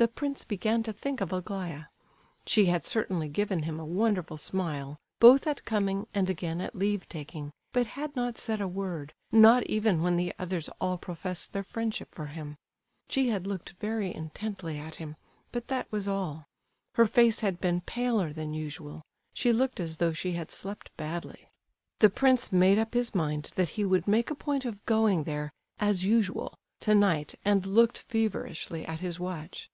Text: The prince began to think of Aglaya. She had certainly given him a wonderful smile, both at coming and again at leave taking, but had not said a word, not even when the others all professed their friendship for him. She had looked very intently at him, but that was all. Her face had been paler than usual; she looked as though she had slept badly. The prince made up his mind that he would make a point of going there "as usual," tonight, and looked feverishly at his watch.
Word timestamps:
The 0.00 0.08
prince 0.08 0.44
began 0.44 0.82
to 0.84 0.94
think 0.94 1.20
of 1.20 1.30
Aglaya. 1.30 1.84
She 2.46 2.64
had 2.72 2.86
certainly 2.86 3.28
given 3.28 3.64
him 3.64 3.78
a 3.78 3.84
wonderful 3.84 4.38
smile, 4.38 4.96
both 5.18 5.46
at 5.46 5.66
coming 5.66 6.06
and 6.14 6.30
again 6.30 6.58
at 6.62 6.74
leave 6.74 7.06
taking, 7.06 7.52
but 7.74 7.86
had 7.86 8.16
not 8.16 8.38
said 8.38 8.62
a 8.62 8.66
word, 8.66 9.12
not 9.30 9.62
even 9.64 10.00
when 10.00 10.16
the 10.16 10.32
others 10.38 10.70
all 10.80 10.96
professed 10.96 11.52
their 11.52 11.62
friendship 11.62 12.14
for 12.14 12.24
him. 12.28 12.56
She 13.10 13.28
had 13.28 13.46
looked 13.46 13.74
very 13.78 14.14
intently 14.14 14.78
at 14.78 14.94
him, 14.96 15.16
but 15.52 15.68
that 15.68 15.92
was 15.92 16.08
all. 16.08 16.46
Her 16.94 17.04
face 17.06 17.40
had 17.40 17.60
been 17.60 17.82
paler 17.82 18.32
than 18.32 18.54
usual; 18.54 19.02
she 19.34 19.52
looked 19.52 19.80
as 19.80 19.98
though 19.98 20.14
she 20.14 20.32
had 20.32 20.50
slept 20.50 20.90
badly. 20.96 21.50
The 21.98 22.08
prince 22.08 22.50
made 22.50 22.78
up 22.78 22.94
his 22.94 23.14
mind 23.14 23.50
that 23.56 23.68
he 23.76 23.84
would 23.84 24.08
make 24.08 24.30
a 24.30 24.34
point 24.34 24.64
of 24.64 24.82
going 24.86 25.24
there 25.24 25.52
"as 25.78 26.06
usual," 26.06 26.54
tonight, 26.80 27.34
and 27.44 27.66
looked 27.66 27.98
feverishly 27.98 28.86
at 28.86 29.00
his 29.00 29.20
watch. 29.20 29.68